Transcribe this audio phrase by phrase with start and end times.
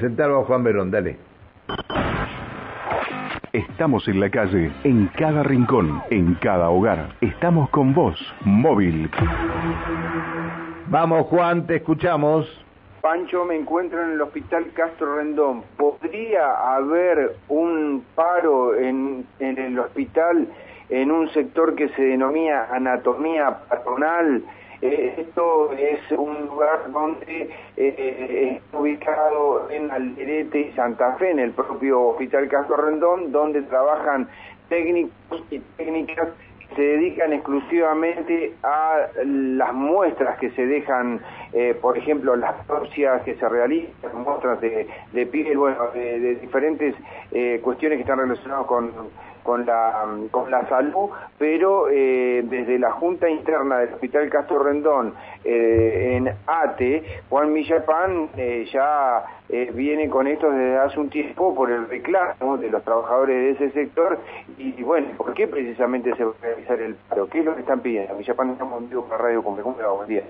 [0.00, 1.18] Presentalo a Juan Verón, dale.
[3.52, 7.10] Estamos en la calle, en cada rincón, en cada hogar.
[7.20, 9.10] Estamos con vos, móvil.
[10.86, 12.48] Vamos, Juan, te escuchamos.
[13.02, 15.64] Pancho, me encuentro en el hospital Castro Rendón.
[15.76, 20.48] ¿Podría haber un paro en, en el hospital
[20.88, 24.44] en un sector que se denomina anatomía patronal?
[24.82, 31.38] Eh, esto es un lugar donde eh, está ubicado en Alderete y Santa Fe, en
[31.38, 34.28] el propio Hospital Castro Rendón, donde trabajan
[34.70, 36.28] técnicos y técnicas
[36.74, 41.20] se dedican exclusivamente a las muestras que se dejan,
[41.52, 46.34] eh, por ejemplo, las autopsias que se realizan, muestras de, de piel, bueno, de, de
[46.36, 46.94] diferentes
[47.62, 48.92] cuestiones que están relacionadas con
[49.42, 55.14] con la, con la salud, pero eh, desde la Junta Interna del Hospital Castro Rendón
[55.44, 59.24] eh, en ATE, Juan Millapán eh, ya
[59.74, 63.74] viene con esto desde hace un tiempo por el reclamo de los trabajadores de ese
[63.74, 64.18] sector
[64.58, 67.26] y, bueno, ¿por qué precisamente se va a realizar el paro?
[67.28, 68.14] ¿Qué es lo que están pidiendo?
[68.14, 69.92] Millapán estamos en vivo con Radio Cumple, ¿cómo va?
[69.92, 70.22] Buen día.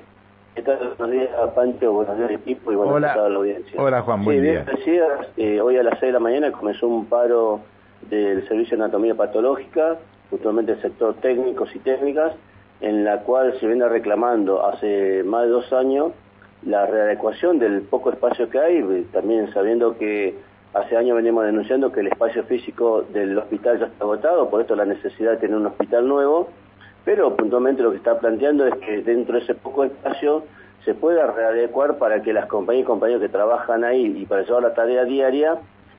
[0.55, 0.95] ¿Qué tal?
[0.99, 3.81] Buenos días, Pancho, buenos días equipo y buenos días a la audiencia.
[3.81, 5.13] Hola Juan, buen sí, día.
[5.37, 7.61] Bien, hoy a las 6 de la mañana comenzó un paro
[8.09, 9.99] del Servicio de Anatomía Patológica,
[10.31, 12.33] justamente el sector técnicos y técnicas,
[12.81, 16.13] en la cual se viene reclamando hace más de dos años
[16.65, 20.35] la readecuación del poco espacio que hay, también sabiendo que
[20.75, 24.77] hace años venimos denunciando que el espacio físico del hospital ya está agotado, por esto
[24.77, 26.49] la necesidad de tener un hospital nuevo,
[27.05, 30.45] pero puntualmente lo que está planteando es que dentro de ese poco espacio
[30.85, 34.63] se pueda readecuar para que las compañías y compañeros que trabajan ahí y para llevar
[34.63, 35.59] la tarea diaria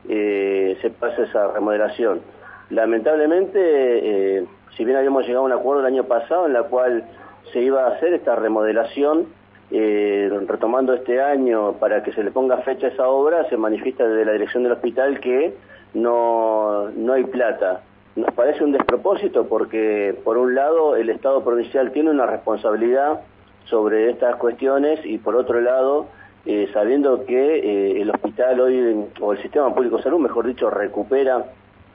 [0.10, 2.22] eh, se pasa esa remodelación.
[2.70, 4.46] Lamentablemente, eh,
[4.78, 7.04] si bien habíamos llegado a un acuerdo el año pasado en la cual
[7.52, 9.28] se iba a hacer esta remodelación,
[9.72, 14.08] eh, retomando este año para que se le ponga fecha a esa obra, se manifiesta
[14.08, 15.54] desde la dirección del hospital que
[15.94, 17.82] no, no hay plata.
[18.16, 23.22] Nos parece un despropósito porque, por un lado, el Estado provincial tiene una responsabilidad
[23.66, 26.08] sobre estas cuestiones y, por otro lado,
[26.44, 30.72] eh, sabiendo que eh, el hospital hoy, o el sistema público de salud, mejor dicho,
[30.72, 31.46] recupera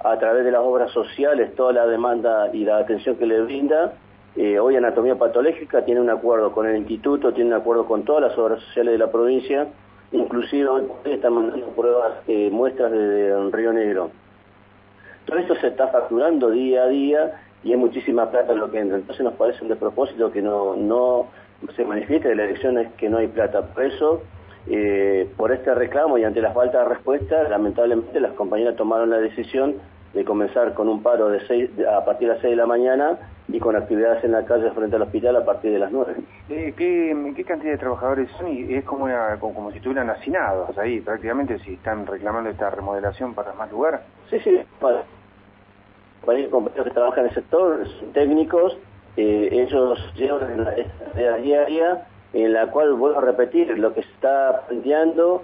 [0.04, 3.94] a través de las obras sociales toda la demanda y la atención que le brinda.
[4.36, 8.22] Eh, hoy Anatomía Patológica tiene un acuerdo con el instituto, tiene un acuerdo con todas
[8.22, 9.66] las obras sociales de la provincia,
[10.12, 12.12] inclusive hoy están mandando pruebas,
[12.52, 14.10] muestras de, Río Negro.
[15.24, 18.78] Todo esto se está facturando día a día y hay muchísima plata en lo que
[18.78, 18.98] entra.
[18.98, 21.26] Entonces nos parece un despropósito que no, no
[21.74, 23.62] se manifieste de la elección es que no hay plata.
[23.62, 24.22] Por eso
[24.68, 29.18] eh, por este reclamo y ante la falta de respuesta, lamentablemente las compañeras tomaron la
[29.18, 29.76] decisión
[30.12, 33.18] de comenzar con un paro de seis, a partir de las 6 de la mañana
[33.48, 36.14] y con actividades en la calle frente al hospital a partir de las 9.
[36.48, 38.48] Eh, ¿qué, ¿qué, cantidad de trabajadores son?
[38.48, 39.06] Y es como,
[39.38, 44.04] como, si estuvieran hacinados ahí, prácticamente, si están reclamando esta remodelación para más lugar.
[44.30, 45.04] Sí, sí, para,
[46.24, 48.78] para compañeros que trabajan en el sector, técnicos,
[49.18, 50.74] eh, ellos llevan la
[51.12, 52.06] tarea diaria
[52.44, 55.42] en la cual, vuelvo a repetir, lo que se está planteando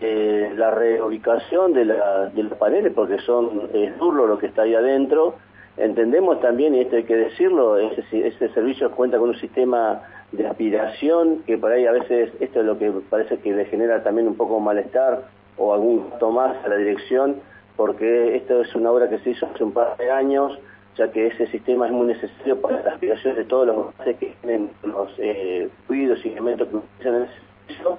[0.00, 4.74] eh, la reubicación de, de, los paneles, porque son es duro lo que está ahí
[4.74, 5.36] adentro.
[5.76, 11.42] Entendemos también, y esto hay que decirlo, ese, servicio cuenta con un sistema de aspiración,
[11.46, 14.36] que por ahí a veces esto es lo que parece que le genera también un
[14.36, 15.22] poco malestar
[15.56, 17.36] o algún gasto más a la dirección,
[17.76, 20.58] porque esto es una obra que se hizo hace un par de años,
[21.00, 24.34] ya que ese sistema es muy necesario para la aspiración de todos los gases que
[24.42, 27.34] tienen los eh, fluidos y elementos que utilizan en ese
[27.66, 27.98] servicio,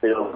[0.00, 0.32] pero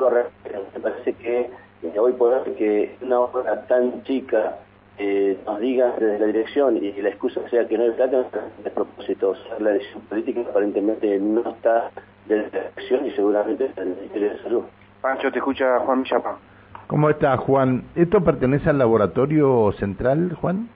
[0.75, 1.41] me parece que
[1.83, 4.57] eh, hoy por hoy que una obra tan chica
[4.99, 8.27] eh, nos diga desde la dirección y la excusa sea que no hay plata,
[8.65, 9.37] es propósito.
[9.61, 11.93] la decisión política aparentemente no está
[12.27, 14.63] de la dirección y seguramente está en el Ministerio de Salud.
[15.01, 16.39] Pancho, te escucha Juan Millapa.
[16.89, 17.85] ¿Cómo está, Juan?
[17.95, 20.69] ¿Esto pertenece al laboratorio central, Juan?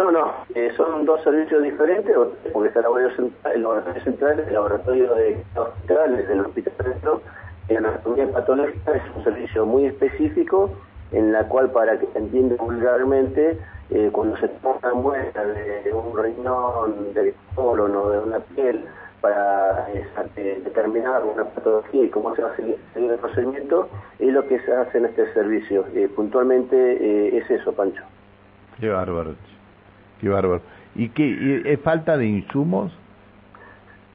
[0.00, 2.16] No, no, eh, son dos servicios diferentes,
[2.54, 7.22] porque está el laboratorio central, el laboratorio central, el laboratorio de hospitales del hospital centro,
[7.68, 10.70] en anatomía patológica es un servicio muy específico
[11.12, 13.58] en la cual, para que se entienda vulgarmente,
[13.90, 18.82] eh, cuando se toma muestra de un riñón, del colon o de una piel,
[19.20, 23.86] para eh, determinar una patología y cómo se va a seguir, el procedimiento,
[24.18, 25.84] es lo que se hace en este servicio.
[26.16, 28.02] puntualmente es eso, Pancho.
[28.80, 29.34] Qué bárbaro.
[30.20, 30.60] Qué bárbaro.
[30.94, 31.62] ¿Y qué?
[31.64, 32.92] ¿Es falta de insumos?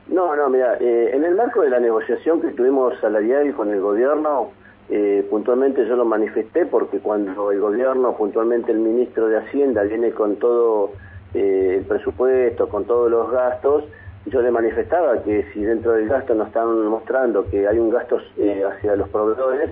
[0.07, 3.81] No, no, mira, eh, en el marco de la negociación que tuvimos salarial con el
[3.81, 4.51] gobierno,
[4.89, 10.11] eh, puntualmente yo lo manifesté porque cuando el gobierno, puntualmente el ministro de Hacienda, viene
[10.11, 10.91] con todo
[11.33, 13.85] eh, el presupuesto, con todos los gastos,
[14.27, 18.17] yo le manifestaba que si dentro del gasto nos están mostrando que hay un gasto
[18.17, 19.71] hacia los proveedores,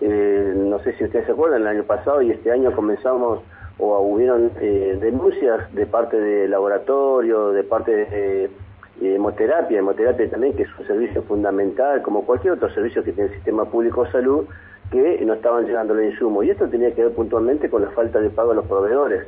[0.00, 3.40] eh, no sé si ustedes se acuerdan, el año pasado y este año comenzamos
[3.78, 8.50] o hubieron eh, denuncias de parte de laboratorio, de parte de
[9.00, 13.34] hemoterapia, hemoterapia también, que es un servicio fundamental, como cualquier otro servicio que tiene el
[13.36, 14.46] sistema público de salud,
[14.90, 16.44] que no estaban llegando los insumos.
[16.44, 19.26] Y esto tenía que ver puntualmente con la falta de pago a los proveedores.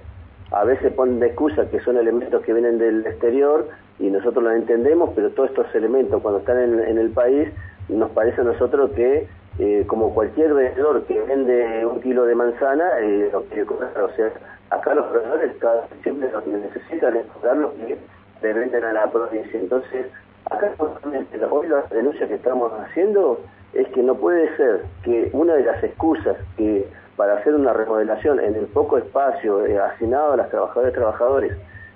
[0.52, 4.54] A veces ponen de excusa que son elementos que vienen del exterior y nosotros los
[4.54, 7.48] entendemos, pero todos estos elementos cuando están en, el país,
[7.88, 9.26] nos parece a nosotros que
[9.58, 13.99] eh, como cualquier vendedor que vende un kilo de manzana, eh, lo quiere cobrar.
[14.00, 14.31] O sea,
[14.70, 17.99] acá los proveedores cada, siempre lo que necesitan es cobrar lo que
[18.43, 19.58] le venden a la provincia.
[19.58, 20.06] Entonces,
[20.50, 23.41] acá hoy la denuncia que estamos haciendo
[23.73, 26.87] es que no puede ser que una de las excusas que
[27.17, 31.53] para hacer una remodelación en el poco espacio eh, asignado a las trabajadoras y trabajadores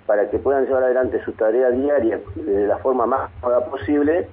[0.06, 4.26] para que puedan llevar adelante su tarea diaria de la forma más cómoda posible,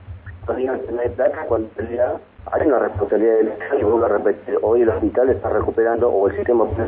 [0.56, 2.14] hay plata cuando en realidad
[2.52, 6.28] hay una responsabilidad del Estado y vuelvo a repetir, hoy el hospital está recuperando o
[6.28, 6.88] el sistema está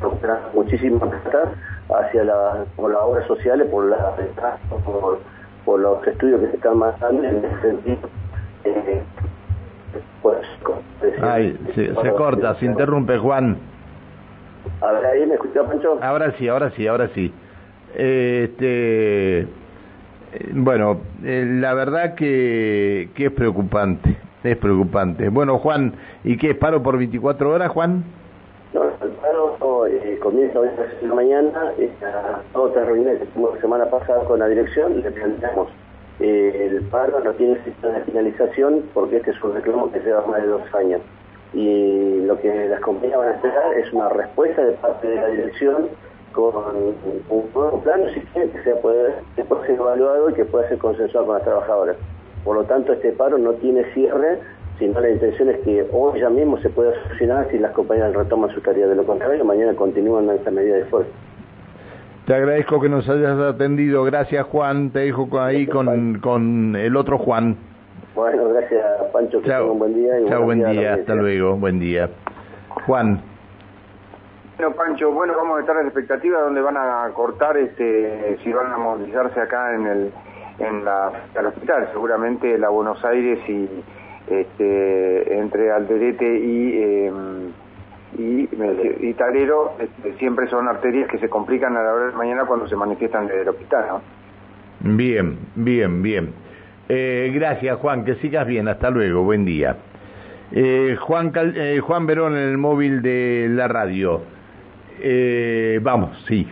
[0.00, 1.52] recuperando muchísima plata
[1.88, 4.14] hacia la, por las obras sociales, por, la,
[4.84, 5.18] por,
[5.64, 8.08] por los estudios que se están mandando en ese sentido.
[8.64, 9.02] Eh,
[10.22, 10.38] pues,
[11.20, 13.58] Ay, se, corta, se interrumpe, Juan.
[14.80, 15.98] A ahí me escuchó, Pancho.
[16.00, 17.34] Ahora sí, ahora sí, ahora sí.
[17.94, 19.48] Este,
[20.64, 25.28] bueno, eh, la verdad que, que es preocupante, es preocupante.
[25.28, 25.94] Bueno, Juan,
[26.24, 28.04] ¿y qué es paro por 24 horas, Juan?
[28.72, 33.60] No, el paro eh, comienza hoy a la mañana, esta otra reunión que tuvimos la
[33.60, 35.68] semana pasada con la dirección, le planteamos
[36.20, 40.24] eh, el paro no tiene sistema de finalización porque este es un reclamo que lleva
[40.26, 41.00] más de dos años.
[41.52, 45.26] Y lo que las compañías van a esperar es una respuesta de parte de la
[45.26, 45.88] dirección
[46.32, 50.68] con un nuevo plano si que sea puede, que pueda ser evaluado y que pueda
[50.68, 51.96] ser consensuado con las trabajadoras.
[52.44, 54.40] Por lo tanto, este paro no tiene cierre,
[54.78, 58.50] sino la intención es que hoy ya mismo se pueda solucionar si las compañías retoman
[58.50, 58.86] su tarea.
[58.86, 61.10] De lo contrario, mañana continúan en esta medida de esfuerzo.
[62.26, 64.04] Te agradezco que nos hayas atendido.
[64.04, 64.90] Gracias, Juan.
[64.90, 67.56] Te dejo ahí con, con el otro Juan.
[68.14, 69.40] Bueno, gracias, Pancho.
[69.40, 69.72] Que Chao.
[69.72, 70.20] un buen día.
[70.20, 70.94] Y Chao, buen día.
[70.94, 71.56] Hasta luego.
[71.56, 72.10] Buen día.
[72.86, 73.31] Juan.
[74.56, 78.52] Bueno, Pancho, bueno, vamos a estar en la expectativa donde van a cortar, este, si
[78.52, 80.12] van a movilizarse acá en el,
[80.58, 83.68] en la, al hospital, seguramente la Buenos Aires y
[84.28, 87.12] este, entre Alderete y eh,
[88.18, 88.48] y,
[89.00, 92.68] y Talero este, siempre son arterias que se complican a la hora de mañana cuando
[92.68, 94.00] se manifiestan desde el hospital.
[94.80, 96.34] Bien, bien, bien.
[96.88, 99.76] Eh, gracias Juan, que sigas bien, hasta luego, buen día.
[100.50, 104.20] Eh, Juan, eh, Juan Verón en el móvil de la radio.
[105.82, 106.46] Vamos, sí.